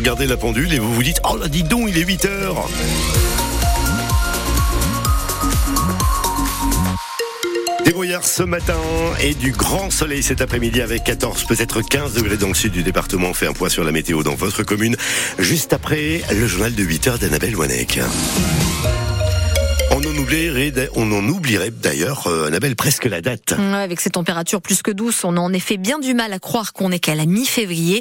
[0.00, 2.66] regardez la pendule et vous vous dites, oh là, dis donc, il est 8 heures.
[7.84, 8.78] Des brouillards ce matin
[9.22, 12.82] et du grand soleil cet après-midi avec 14, peut-être 15 degrés dans le sud du
[12.82, 13.34] département.
[13.34, 14.96] Fait un point sur la météo dans votre commune
[15.38, 18.00] juste après le journal de 8 heures d'Annabelle Wanek.
[20.94, 23.52] On en oublierait, d'ailleurs, euh, Annabelle, presque la date.
[23.52, 26.72] avec ces températures plus que douces, on a en effet bien du mal à croire
[26.72, 28.00] qu'on est qu'à la mi-février.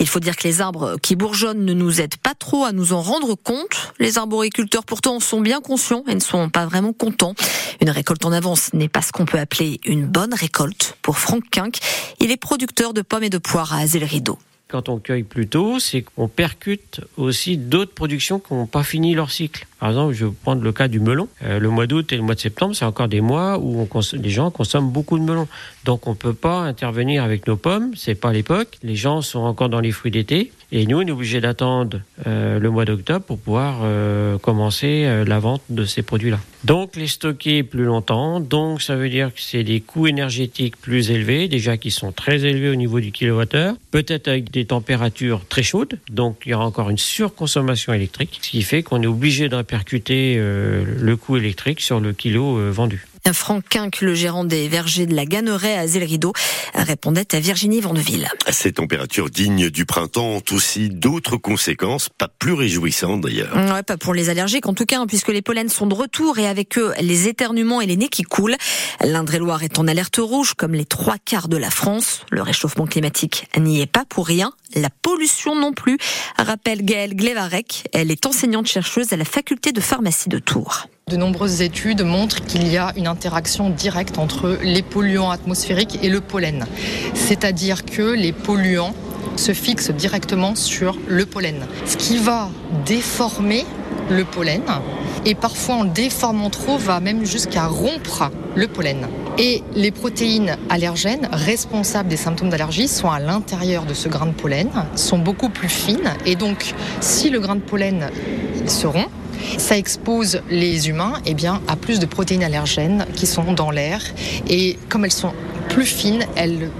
[0.00, 2.94] Il faut dire que les arbres qui bourgeonnent ne nous aident pas trop à nous
[2.94, 3.92] en rendre compte.
[3.98, 7.34] Les arboriculteurs pourtant sont bien conscients et ne sont pas vraiment contents.
[7.82, 10.96] Une récolte en avance n'est pas ce qu'on peut appeler une bonne récolte.
[11.02, 11.78] Pour Franck Quinck,
[12.18, 14.38] il est producteur de pommes et de poires à Azel-Rideau.
[14.70, 19.14] Quand on cueille plus tôt, c'est qu'on percute aussi d'autres productions qui n'ont pas fini
[19.14, 19.66] leur cycle.
[19.80, 21.26] Par exemple, je vais prendre le cas du melon.
[21.42, 24.30] Euh, le mois d'août et le mois de septembre, c'est encore des mois où les
[24.30, 25.48] gens consomment beaucoup de melon.
[25.84, 28.78] Donc on ne peut pas intervenir avec nos pommes, c'est pas l'époque.
[28.82, 30.52] Les gens sont encore dans les fruits d'été.
[30.70, 35.38] Et nous, on est obligé d'attendre euh, le mois d'octobre pour pouvoir euh, commencer la
[35.40, 36.38] vente de ces produits-là.
[36.62, 41.10] Donc les stocker plus longtemps, donc ça veut dire que c'est des coûts énergétiques plus
[41.10, 45.62] élevés, déjà qui sont très élevés au niveau du kilowattheure, peut-être avec des températures très
[45.62, 49.48] chaudes, donc il y aura encore une surconsommation électrique, ce qui fait qu'on est obligé
[49.48, 53.06] de répercuter le coût électrique sur le kilo vendu.
[53.32, 56.32] Franck Quinck, le gérant des vergers de la Ganneraie à Zélrideau,
[56.74, 58.28] répondait à Virginie Vandeville.
[58.50, 63.54] Ces températures dignes du printemps ont aussi d'autres conséquences, pas plus réjouissantes d'ailleurs.
[63.54, 66.38] Ouais, pas pour les allergiques en tout cas, hein, puisque les pollens sont de retour
[66.38, 68.56] et avec eux les éternuements et les nez qui coulent.
[69.02, 72.22] L'Indre-et-Loire est en alerte rouge comme les trois quarts de la France.
[72.30, 74.52] Le réchauffement climatique n'y est pas pour rien.
[74.74, 75.98] La pollution non plus,
[76.38, 77.88] rappelle Gaëlle Glevarek.
[77.92, 80.86] Elle est enseignante chercheuse à la faculté de pharmacie de Tours.
[81.10, 86.08] De nombreuses études montrent qu'il y a une interaction directe entre les polluants atmosphériques et
[86.08, 86.66] le pollen.
[87.14, 88.94] C'est-à-dire que les polluants
[89.34, 92.48] se fixent directement sur le pollen, ce qui va
[92.86, 93.66] déformer
[94.08, 94.62] le pollen
[95.26, 99.08] et parfois en déformant trop va même jusqu'à rompre le pollen.
[99.36, 104.32] Et les protéines allergènes responsables des symptômes d'allergie sont à l'intérieur de ce grain de
[104.32, 108.10] pollen, sont beaucoup plus fines et donc si le grain de pollen
[108.66, 109.08] se rompt,
[109.58, 114.00] ça expose les humains eh bien, à plus de protéines allergènes qui sont dans l'air.
[114.48, 115.32] Et comme elles sont
[115.68, 116.70] plus fines, elles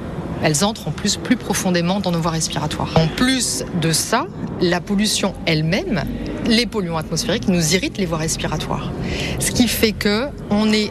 [0.43, 2.91] elles entrent en plus plus profondément dans nos voies respiratoires.
[2.95, 4.27] En plus de ça,
[4.61, 6.05] la pollution elle-même,
[6.47, 8.91] les polluants atmosphériques nous irritent les voies respiratoires.
[9.39, 10.91] Ce qui fait que on est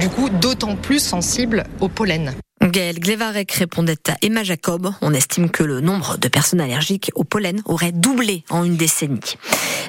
[0.00, 2.34] du coup d'autant plus sensible au pollen.
[2.74, 4.92] Gaël Glevarek répondait à Emma Jacob.
[5.00, 9.36] On estime que le nombre de personnes allergiques au pollen aurait doublé en une décennie.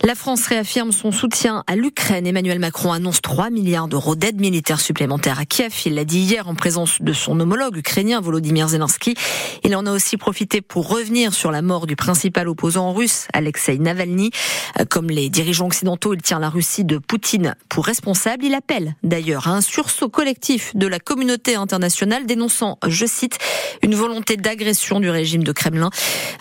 [0.04, 2.28] La France réaffirme son soutien à l'Ukraine.
[2.28, 5.74] Emmanuel Macron annonce 3 milliards d'euros d'aide militaire supplémentaire à Kiev.
[5.88, 9.16] Il l'a dit hier en présence de son homologue ukrainien Volodymyr Zelensky.
[9.64, 13.80] Il en a aussi profité pour revenir sur la mort du principal opposant russe, Alexei
[13.80, 14.30] Navalny.
[14.90, 18.46] Comme les dirigeants occidentaux, il tient la Russie de Poutine pour responsable.
[18.46, 23.38] Il appelle d'ailleurs à un sursaut collectif de la communauté internationale dénonçant je cite,
[23.82, 25.90] une volonté d'agression du régime de Kremlin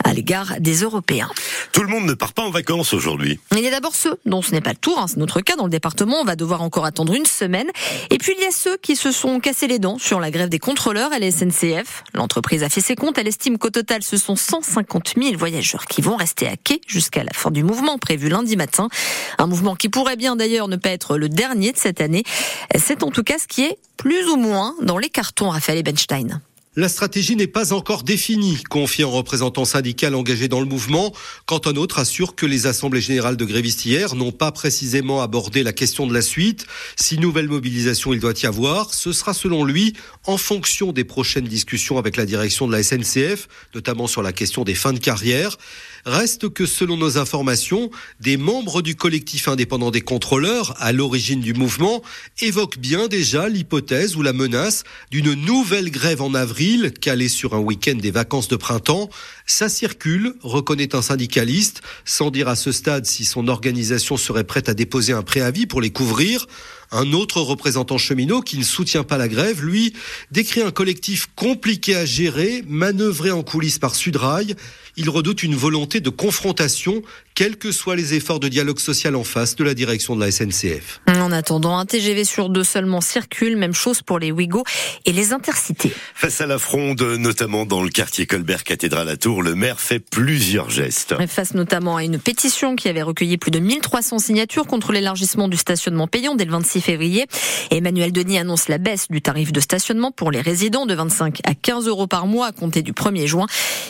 [0.05, 1.31] à l'égard des Européens.
[1.73, 3.41] Tout le monde ne part pas en vacances aujourd'hui.
[3.53, 5.57] Il y a d'abord ceux dont ce n'est pas le tour, hein, c'est notre cas
[5.57, 7.69] dans le département, on va devoir encore attendre une semaine.
[8.11, 10.49] Et puis il y a ceux qui se sont cassés les dents sur la grève
[10.49, 12.05] des contrôleurs à la SNCF.
[12.15, 16.03] L'entreprise a fait ses comptes, elle estime qu'au total ce sont 150 000 voyageurs qui
[16.03, 18.89] vont rester à quai jusqu'à la fin du mouvement prévu lundi matin.
[19.39, 22.25] Un mouvement qui pourrait bien d'ailleurs ne pas être le dernier de cette année.
[22.77, 25.79] C'est en tout cas ce qui est plus ou moins dans les cartons Raphaël
[26.77, 31.15] La stratégie n'est pas encore définie, confie un représentant syndical engagé dans le mouvement,
[31.47, 35.63] quand un autre assure que les assemblées générales de grévistes hier n'ont pas précisément abordé
[35.63, 36.67] la question de la suite.
[36.97, 39.93] Si nouvelle mobilisation il doit y avoir, ce sera selon lui
[40.25, 44.65] en fonction des prochaines discussions avec la direction de la SNCF, notamment sur la question
[44.65, 45.57] des fins de carrière.
[46.07, 51.55] Reste que selon nos informations, des membres du collectif indépendant des contrôleurs, à l'origine du
[51.55, 52.03] mouvement,
[52.43, 57.59] évoquent bien déjà l'hypothèse ou la menace d'une nouvelle grève en avril, calée sur un
[57.59, 59.09] week-end des vacances de printemps.
[59.47, 64.69] Ça circule, reconnaît un syndicaliste, sans dire à ce stade si son organisation serait prête
[64.69, 66.47] à déposer un préavis pour les couvrir.
[66.97, 69.95] Un autre représentant cheminot qui ne soutient pas la grève, lui,
[70.31, 74.55] décrit un collectif compliqué à gérer, manœuvré en coulisses par Sudrail.
[74.97, 77.03] Il redoute une volonté de confrontation,
[77.35, 80.31] quels que soient les efforts de dialogue social en face de la direction de la
[80.31, 81.01] SNCF.
[81.09, 84.63] En attendant, un TGV sur deux seulement circule, même chose pour les Ouigo
[85.05, 85.93] et les intercités.
[86.15, 89.99] Face à la fronde, notamment dans le quartier Colbert Cathédrale à Tours, le maire fait
[89.99, 91.15] plusieurs gestes.
[91.27, 95.57] Face notamment à une pétition qui avait recueilli plus de 1300 signatures contre l'élargissement du
[95.57, 97.27] stationnement payant dès le 26 février.
[97.71, 101.55] Emmanuel Denis annonce la baisse du tarif de stationnement pour les résidents de 25 à
[101.55, 103.47] 15 euros par mois à compter du 1er juin.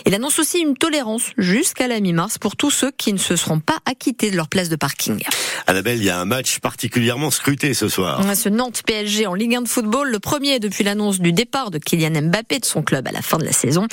[0.07, 3.61] Il annonce aussi une tolérance jusqu'à la mi-mars pour tous ceux qui ne se seront
[3.61, 5.23] pas acquittés de leur place de parking.
[5.67, 8.21] Annabelle, il y a un match particulièrement scruté ce soir.
[8.35, 11.79] Ce Nantes PSG en Ligue 1 de football, le premier depuis l'annonce du départ de
[11.79, 13.87] Kylian Mbappé de son club à la fin de la saison.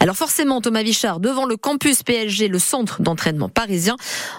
[0.00, 3.96] Alors forcément, Thomas Vichard, devant le campus PSG, le centre d'entraînement parisien,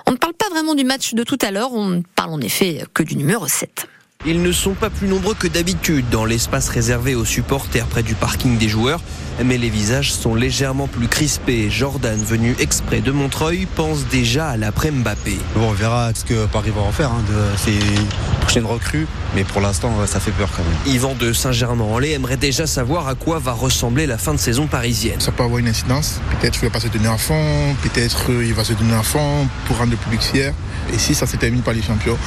[0.08, 2.42] on ne parle pas vraiment du match de tout à l'heure, on ne parle en
[2.42, 3.88] effet que du numéro 7.
[4.26, 8.16] Ils ne sont pas plus nombreux que d'habitude dans l'espace réservé aux supporters près du
[8.16, 9.02] parking des joueurs,
[9.44, 11.70] mais les visages sont légèrement plus crispés.
[11.70, 15.38] Jordan, venu exprès de Montreuil, pense déjà à l'après Mbappé.
[15.56, 17.12] Bon, on verra ce que Paris va en faire.
[17.12, 20.96] Hein, de, c'est une prochaine recrue, mais pour l'instant, ça fait peur quand même.
[20.96, 25.20] Yvan de Saint-Germain-en-Laye aimerait déjà savoir à quoi va ressembler la fin de saison parisienne.
[25.20, 26.20] Ça peut avoir une incidence.
[26.40, 29.04] Peut-être qu'il ne va pas se donner à fond, peut-être il va se donner à
[29.04, 30.54] fond pour rendre le public fier.
[30.94, 32.18] Et si ça se termine par les champions,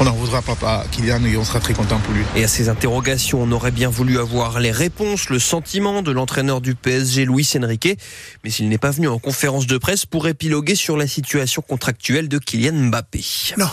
[0.00, 2.22] on n'en voudra pas à Kylian et on sera très content pour lui.
[2.34, 6.49] Et à ces interrogations, on aurait bien voulu avoir les réponses, le sentiment de l'entraîneur
[6.58, 7.96] du PSG, Luis Enrique,
[8.42, 12.28] mais il n'est pas venu en conférence de presse pour épiloguer sur la situation contractuelle
[12.28, 13.22] de Kylian Mbappé.
[13.56, 13.70] Non.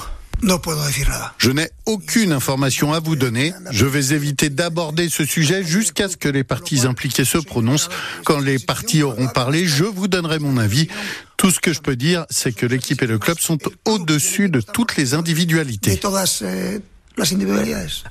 [1.40, 3.54] Je n'ai aucune information à vous donner.
[3.72, 7.90] Je vais éviter d'aborder ce sujet jusqu'à ce que les parties impliquées se prononcent.
[8.24, 10.90] Quand les parties auront parlé, je vous donnerai mon avis.
[11.38, 14.62] Tout ce que je peux dire, c'est que l'équipe et le club sont au-dessus de
[14.62, 16.00] toutes les individualités.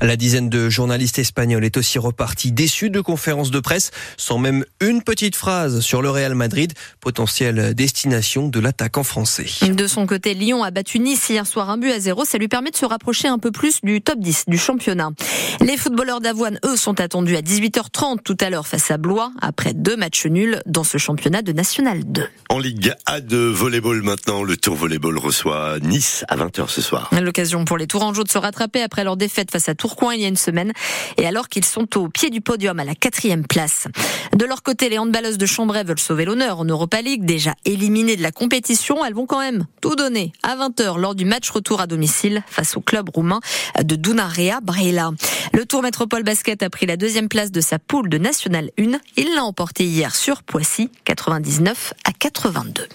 [0.01, 4.65] La dizaine de journalistes espagnols est aussi reparti déçu de conférences de presse, sans même
[4.81, 9.47] une petite phrase sur le Real Madrid, potentielle destination de l'attaquant français.
[9.63, 12.25] De son côté, Lyon a battu Nice hier soir un but à zéro.
[12.25, 15.11] Ça lui permet de se rapprocher un peu plus du top 10 du championnat.
[15.61, 19.73] Les footballeurs d'Avoine, eux, sont attendus à 18h30 tout à l'heure face à Blois, après
[19.73, 22.25] deux matchs nuls dans ce championnat de National 2.
[22.51, 27.11] En Ligue A de volleyball maintenant, le Tour Volleyball reçoit Nice à 20h ce soir.
[27.21, 30.25] L'occasion pour les Tourangeaux de se rattraper après leur défaite face à Tourcoing il y
[30.25, 30.73] a une semaine
[31.19, 33.89] et alors qu'ils sont au pied du podium à la quatrième place.
[34.35, 37.27] De leur côté, les handballeuses de Chambray veulent sauver l'honneur en Europa League.
[37.27, 41.27] Déjà éliminées de la compétition, elles vont quand même tout donner à 20h lors du
[41.27, 43.41] match retour à domicile face au club roumain
[43.79, 45.11] de Dunarea Brela.
[45.53, 48.93] Le Tour Métropole Basket a pris la deuxième place de sa poule de National 1.
[49.19, 52.89] Il l'a emporté hier sur Poissy, 99 à 82.